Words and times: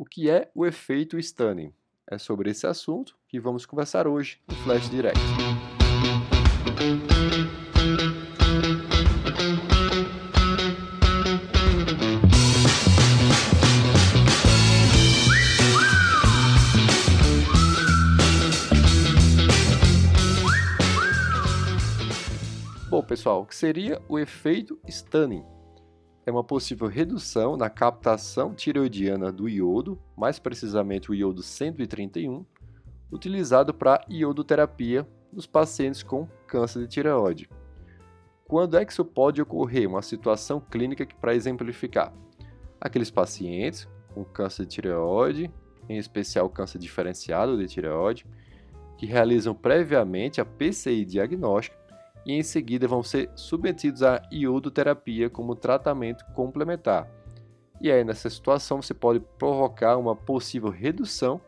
O 0.00 0.04
que 0.04 0.30
é 0.30 0.48
o 0.54 0.64
efeito 0.64 1.18
stunning? 1.18 1.74
É 2.08 2.18
sobre 2.18 2.50
esse 2.50 2.68
assunto 2.68 3.16
que 3.26 3.40
vamos 3.40 3.66
conversar 3.66 4.06
hoje 4.06 4.40
no 4.46 4.54
Flash 4.54 4.88
Direct. 4.88 5.18
Bom, 22.88 23.02
pessoal, 23.02 23.42
o 23.42 23.46
que 23.46 23.56
seria 23.56 24.00
o 24.08 24.16
efeito 24.16 24.78
stunning? 24.88 25.57
É 26.28 26.30
uma 26.30 26.44
possível 26.44 26.86
redução 26.86 27.56
na 27.56 27.70
captação 27.70 28.52
tireoidiana 28.52 29.32
do 29.32 29.48
iodo, 29.48 29.98
mais 30.14 30.38
precisamente 30.38 31.10
o 31.10 31.14
iodo 31.14 31.42
131, 31.42 32.44
utilizado 33.10 33.72
para 33.72 34.04
iodoterapia 34.10 35.08
nos 35.32 35.46
pacientes 35.46 36.02
com 36.02 36.28
câncer 36.46 36.80
de 36.80 36.88
tireoide. 36.88 37.48
Quando 38.46 38.76
é 38.76 38.84
que 38.84 38.92
isso 38.92 39.06
pode 39.06 39.40
ocorrer? 39.40 39.88
Uma 39.88 40.02
situação 40.02 40.60
clínica 40.60 41.06
que 41.06 41.14
para 41.14 41.34
exemplificar. 41.34 42.12
Aqueles 42.78 43.10
pacientes 43.10 43.88
com 44.12 44.22
câncer 44.22 44.66
de 44.66 44.74
tireoide, 44.74 45.50
em 45.88 45.96
especial 45.96 46.50
câncer 46.50 46.78
diferenciado 46.78 47.56
de 47.56 47.66
tireoide, 47.66 48.26
que 48.98 49.06
realizam 49.06 49.54
previamente 49.54 50.42
a 50.42 50.44
PCI 50.44 51.06
diagnóstica 51.06 51.78
e 52.24 52.34
em 52.34 52.42
seguida 52.42 52.86
vão 52.86 53.02
ser 53.02 53.30
submetidos 53.34 54.02
à 54.02 54.22
iodoterapia 54.32 55.30
como 55.30 55.54
tratamento 55.54 56.24
complementar. 56.34 57.08
E 57.80 57.90
aí, 57.90 58.04
nessa 58.04 58.28
situação, 58.28 58.82
você 58.82 58.92
pode 58.92 59.20
provocar 59.38 59.96
uma 59.96 60.16
possível 60.16 60.68
redução 60.68 61.40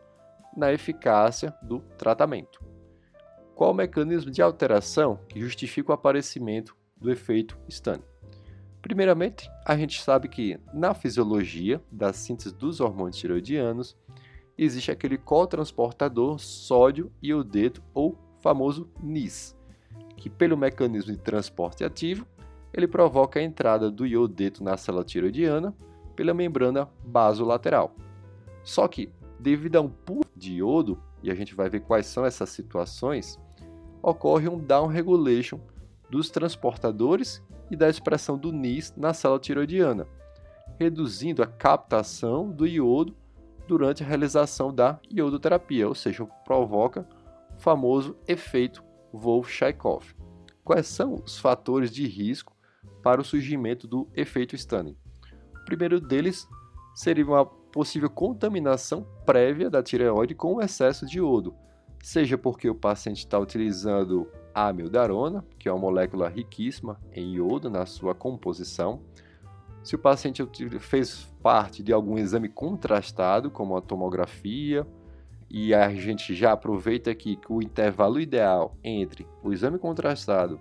na 0.57 0.73
eficácia 0.73 1.55
do 1.63 1.81
tratamento. 1.99 2.63
Qual 3.55 3.73
o 3.73 3.75
mecanismo 3.75 4.31
de 4.31 4.41
alteração 4.41 5.19
que 5.29 5.41
justifica 5.41 5.91
o 5.91 5.95
aparecimento 5.95 6.75
do 6.97 7.11
efeito 7.11 7.59
Stunning? 7.69 8.03
Primeiramente, 8.81 9.51
a 9.67 9.77
gente 9.77 10.01
sabe 10.01 10.29
que 10.29 10.59
na 10.73 10.95
fisiologia 10.95 11.83
da 11.93 12.13
síntese 12.13 12.55
dos 12.55 12.81
hormônios 12.81 13.19
tiroidianos 13.19 13.97
existe 14.57 14.91
aquele 14.91 15.19
cotransportador 15.19 16.39
sódio 16.39 17.13
iodeto 17.23 17.83
ou 17.93 18.17
famoso 18.41 18.91
NIS 19.03 19.60
que 20.21 20.29
pelo 20.29 20.57
mecanismo 20.57 21.11
de 21.11 21.19
transporte 21.19 21.83
ativo, 21.83 22.27
ele 22.75 22.87
provoca 22.87 23.41
a 23.41 23.43
entrada 23.43 23.91
do 23.91 24.07
iodeto 24.07 24.63
na 24.63 24.77
célula 24.77 25.03
tiroidiana 25.03 25.75
pela 26.15 26.35
membrana 26.35 26.87
basolateral. 27.03 27.97
Só 28.63 28.87
que, 28.87 29.11
devido 29.41 29.77
a 29.77 29.81
um 29.81 29.89
pulo 29.89 30.27
de 30.37 30.57
iodo, 30.57 31.03
e 31.23 31.31
a 31.31 31.35
gente 31.35 31.55
vai 31.55 31.71
ver 31.71 31.81
quais 31.81 32.07
são 32.07 32.25
essas 32.25 32.51
situações, 32.51 33.41
ocorre 34.03 34.47
um 34.47 34.59
down 34.59 34.87
regulation 34.87 35.59
dos 36.11 36.29
transportadores 36.29 37.43
e 37.71 37.77
da 37.77 37.89
expressão 37.89 38.37
do 38.37 38.53
NIS 38.53 38.93
na 38.97 39.15
célula 39.15 39.41
tiroidiana, 39.41 40.07
reduzindo 40.79 41.43
a 41.43 41.47
captação 41.47 42.51
do 42.51 42.67
iodo 42.67 43.17
durante 43.67 44.03
a 44.03 44.07
realização 44.07 44.73
da 44.73 45.01
iodoterapia, 45.11 45.89
ou 45.89 45.95
seja, 45.95 46.27
provoca 46.45 47.09
o 47.57 47.61
famoso 47.61 48.17
efeito 48.29 48.90
Wolff-Chaikoff. 49.13 50.15
Quais 50.65 50.87
são 50.87 51.15
os 51.25 51.39
fatores 51.39 51.91
de 51.91 52.07
risco 52.07 52.57
para 53.03 53.21
o 53.21 53.25
surgimento 53.25 53.87
do 53.87 54.09
efeito 54.15 54.57
Stunning? 54.57 54.97
O 55.61 55.65
primeiro 55.65 56.01
deles 56.01 56.49
seria 56.95 57.25
uma 57.25 57.45
possível 57.45 58.11
contaminação 58.11 59.07
prévia 59.25 59.71
da 59.71 59.83
tireoide 59.83 60.35
com 60.35 60.61
excesso 60.61 61.07
de 61.07 61.19
iodo, 61.19 61.55
seja 62.03 62.37
porque 62.37 62.69
o 62.69 62.75
paciente 62.75 63.19
está 63.19 63.39
utilizando 63.39 64.29
a 64.55 64.69
amildarona, 64.69 65.45
que 65.59 65.69
é 65.69 65.73
uma 65.73 65.81
molécula 65.81 66.29
riquíssima 66.29 67.01
em 67.13 67.35
iodo 67.35 67.71
na 67.71 67.87
sua 67.87 68.15
composição, 68.15 69.03
se 69.83 69.95
o 69.95 69.99
paciente 69.99 70.47
fez 70.79 71.25
parte 71.43 71.83
de 71.83 71.93
algum 71.93 72.19
exame 72.19 72.49
contrastado, 72.49 73.51
como 73.51 73.77
a 73.77 73.81
tomografia, 73.81 74.87
e 75.51 75.75
a 75.75 75.93
gente 75.93 76.33
já 76.33 76.53
aproveita 76.53 77.11
aqui 77.11 77.35
que 77.35 77.53
o 77.53 77.61
intervalo 77.61 78.21
ideal 78.21 78.77
entre 78.85 79.27
o 79.43 79.53
exame 79.53 79.79
contrastado 79.79 80.61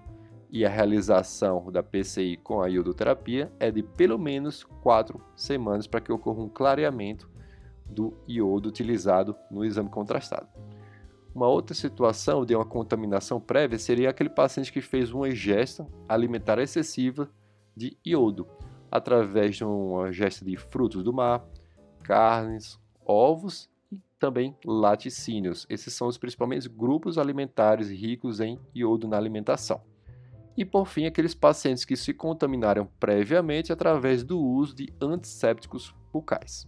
e 0.50 0.66
a 0.66 0.70
realização 0.70 1.72
da 1.72 1.84
PCI 1.84 2.38
com 2.38 2.60
a 2.60 2.68
iodoterapia 2.68 3.52
é 3.60 3.70
de 3.70 3.84
pelo 3.84 4.18
menos 4.18 4.64
4 4.82 5.22
semanas 5.36 5.86
para 5.86 6.02
que 6.02 6.12
ocorra 6.12 6.42
um 6.42 6.50
clareamento 6.50 7.30
do 7.86 8.18
iodo 8.28 8.68
utilizado 8.68 9.36
no 9.52 9.64
exame 9.64 9.90
contrastado. 9.90 10.48
Uma 11.36 11.48
outra 11.48 11.76
situação 11.76 12.44
de 12.44 12.56
uma 12.56 12.66
contaminação 12.66 13.40
prévia 13.40 13.78
seria 13.78 14.10
aquele 14.10 14.30
paciente 14.30 14.74
que 14.74 14.82
fez 14.82 15.12
uma 15.12 15.30
ingesta 15.30 15.88
alimentar 16.08 16.58
excessiva 16.58 17.30
de 17.76 17.96
iodo, 18.04 18.48
através 18.90 19.56
de 19.56 19.64
uma 19.64 20.10
ingesta 20.10 20.44
de 20.44 20.58
frutos 20.58 21.04
do 21.04 21.14
mar, 21.14 21.46
carnes, 22.04 22.80
ovos 23.06 23.70
também 24.20 24.56
laticínios. 24.66 25.66
Esses 25.70 25.94
são 25.94 26.08
os 26.08 26.18
principais 26.18 26.68
grupos 26.68 27.18
alimentares 27.18 27.90
ricos 27.90 28.40
em 28.40 28.60
iodo 28.76 29.08
na 29.08 29.18
alimentação. 29.18 29.82
E 30.58 30.66
por 30.66 30.86
fim, 30.86 31.06
aqueles 31.06 31.34
pacientes 31.34 31.86
que 31.86 31.96
se 31.96 32.14
contaminaram 32.14 32.88
previamente 33.00 33.72
através 33.72 34.24
do 34.24 34.38
uso 34.38 34.76
de 34.76 34.94
antissépticos 35.02 35.96
bucais. 36.12 36.68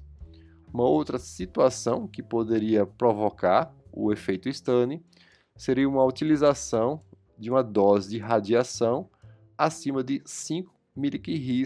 Uma 0.74 0.86
outra 0.86 1.20
situação 1.20 2.08
que 2.08 2.24
poderia 2.24 2.86
provocar 2.86 3.76
o 3.92 4.14
efeito 4.14 4.48
Stane 4.48 5.04
seria 5.58 5.90
uma 5.90 6.06
utilização 6.06 7.02
de 7.38 7.50
uma 7.50 7.62
dose 7.62 8.12
de 8.12 8.18
radiação 8.18 9.10
acima 9.58 10.02
de 10.02 10.22
5 10.26 10.74
mCi 10.96 11.64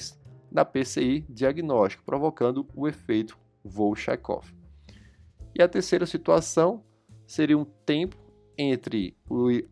na 0.51 0.66
PCI 0.66 1.25
diagnóstico, 1.29 2.03
provocando 2.03 2.68
o 2.74 2.88
efeito 2.88 3.38
Volchenkov. 3.63 4.65
E 5.58 5.64
a 5.64 5.70
terceira 5.70 6.06
situação 6.06 6.84
seria 7.26 7.58
um 7.58 7.64
tempo 7.64 8.18
entre 8.58 9.16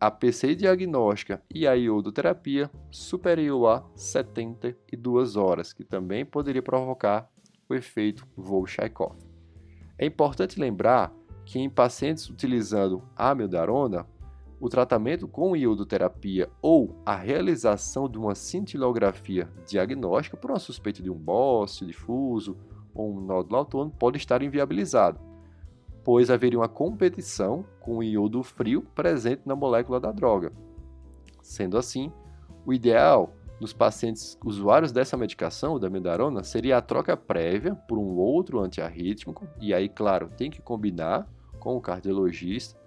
a 0.00 0.10
PCI 0.10 0.54
diagnóstica 0.54 1.42
e 1.54 1.66
a 1.66 1.74
iodoterapia 1.74 2.70
superior 2.90 3.68
a 3.68 3.84
72 3.94 5.36
horas, 5.36 5.74
que 5.74 5.84
também 5.84 6.24
poderia 6.24 6.62
provocar 6.62 7.30
o 7.68 7.74
efeito 7.74 8.26
Volchenkov. 8.34 9.16
É 9.98 10.06
importante 10.06 10.58
lembrar 10.58 11.12
que 11.44 11.58
em 11.58 11.68
pacientes 11.68 12.30
utilizando 12.30 13.02
amiodarona, 13.14 14.06
o 14.58 14.70
tratamento 14.70 15.28
com 15.28 15.54
iodoterapia 15.54 16.48
ou 16.62 16.96
a 17.04 17.14
realização 17.14 18.08
de 18.08 18.16
uma 18.16 18.34
cintilografia 18.34 19.50
diagnóstica 19.66 20.36
por 20.36 20.50
uma 20.50 20.58
suspeita 20.58 21.02
de 21.02 21.10
um 21.10 21.18
bócio 21.18 21.86
difuso 21.86 22.56
ou 22.94 23.14
um 23.14 23.20
nódulo 23.20 23.56
autônomo 23.56 23.94
pode 23.98 24.16
estar 24.16 24.42
inviabilizado 24.42 25.33
pois 26.04 26.30
haveria 26.30 26.58
uma 26.58 26.68
competição 26.68 27.64
com 27.80 27.96
o 27.96 28.02
iodo 28.02 28.42
frio 28.42 28.82
presente 28.94 29.42
na 29.46 29.56
molécula 29.56 29.98
da 29.98 30.12
droga. 30.12 30.52
Sendo 31.42 31.78
assim, 31.78 32.12
o 32.64 32.72
ideal 32.72 33.32
nos 33.60 33.72
pacientes 33.72 34.38
usuários 34.44 34.92
dessa 34.92 35.16
medicação, 35.16 35.78
da 35.78 35.88
medarona, 35.88 36.44
seria 36.44 36.76
a 36.76 36.82
troca 36.82 37.16
prévia 37.16 37.74
por 37.74 37.98
um 37.98 38.16
outro 38.16 38.60
antiarrítmico, 38.60 39.48
e 39.60 39.72
aí, 39.72 39.88
claro, 39.88 40.28
tem 40.36 40.50
que 40.50 40.60
combinar 40.60 41.26
com 41.58 41.76
o 41.76 41.80
cardiologista, 41.80 42.78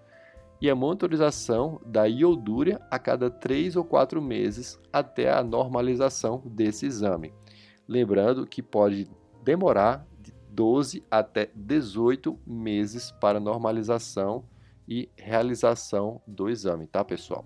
e 0.59 0.69
a 0.69 0.75
monitorização 0.75 1.79
da 1.85 2.05
iodúria 2.05 2.79
a 2.91 2.99
cada 2.99 3.29
3 3.29 3.75
ou 3.75 3.84
4 3.84 4.22
meses 4.22 4.79
até 4.91 5.31
a 5.31 5.44
normalização 5.44 6.41
desse 6.45 6.85
exame. 6.85 7.34
Lembrando 7.88 8.45
que 8.45 8.61
pode 8.61 9.09
demorar 9.44 10.05
12 10.57 11.03
até 11.12 11.51
18 11.53 12.40
meses 12.47 13.11
para 13.11 13.40
normalização 13.40 14.43
e 14.87 15.08
realização 15.16 16.20
do 16.26 16.49
exame, 16.49 16.87
tá, 16.87 17.05
pessoal? 17.05 17.46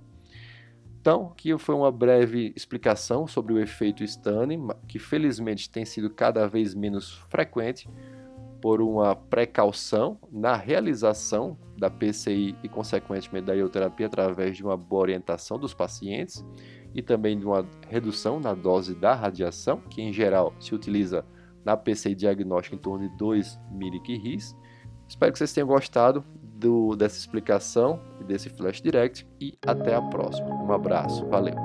Então, 1.02 1.32
aqui 1.34 1.58
foi 1.58 1.76
uma 1.76 1.92
breve 1.92 2.54
explicação 2.56 3.28
sobre 3.28 3.52
o 3.52 3.60
efeito 3.60 4.02
Stunning, 4.02 4.66
que 4.88 4.98
felizmente 4.98 5.70
tem 5.70 5.84
sido 5.84 6.10
cada 6.10 6.48
vez 6.48 6.74
menos 6.74 7.12
frequente 7.30 7.90
por 8.62 8.80
uma 8.80 9.14
precaução 9.14 10.18
na 10.32 10.56
realização 10.56 11.58
da 11.78 11.90
PCI 11.90 12.56
e, 12.64 12.70
consequentemente, 12.70 13.46
da 13.46 13.54
ioterapia 13.54 14.06
através 14.06 14.56
de 14.56 14.64
uma 14.64 14.78
boa 14.78 15.02
orientação 15.02 15.60
dos 15.60 15.74
pacientes 15.74 16.46
e 16.94 17.02
também 17.02 17.38
de 17.38 17.46
uma 17.46 17.68
redução 17.90 18.40
na 18.40 18.54
dose 18.54 18.96
da 18.96 19.14
radiação, 19.14 19.82
que 19.90 20.02
em 20.02 20.14
geral 20.14 20.54
se 20.60 20.74
utiliza 20.74 21.26
na 21.66 21.78
PCI 21.78 22.16
diagnóstica 22.16 22.76
em 22.76 22.80
torno 22.80 23.10
de 23.10 23.18
2 23.18 23.60
mCi. 23.72 24.38
Espero 25.08 25.32
que 25.32 25.38
vocês 25.38 25.54
tenham 25.54 25.68
gostado 25.68 26.24
do, 26.42 26.96
dessa 26.96 27.18
explicação 27.18 28.00
e 28.20 28.24
desse 28.24 28.50
Flash 28.50 28.82
Direct 28.82 29.28
e 29.40 29.58
até 29.66 29.96
a 29.96 30.02
próxima. 30.02 30.48
Um 30.48 30.72
abraço, 30.72 31.28
valeu! 31.28 31.56